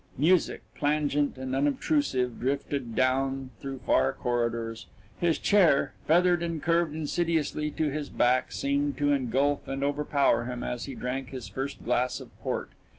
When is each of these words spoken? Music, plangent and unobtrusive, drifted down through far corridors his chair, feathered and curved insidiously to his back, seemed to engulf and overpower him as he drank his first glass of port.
Music, 0.17 0.63
plangent 0.73 1.37
and 1.37 1.55
unobtrusive, 1.55 2.39
drifted 2.39 2.95
down 2.95 3.51
through 3.59 3.77
far 3.85 4.11
corridors 4.13 4.87
his 5.19 5.37
chair, 5.37 5.93
feathered 6.07 6.41
and 6.41 6.63
curved 6.63 6.95
insidiously 6.95 7.69
to 7.69 7.91
his 7.91 8.09
back, 8.09 8.51
seemed 8.51 8.97
to 8.97 9.13
engulf 9.13 9.67
and 9.67 9.83
overpower 9.83 10.45
him 10.45 10.63
as 10.63 10.85
he 10.85 10.95
drank 10.95 11.29
his 11.29 11.47
first 11.47 11.85
glass 11.85 12.19
of 12.19 12.35
port. 12.41 12.71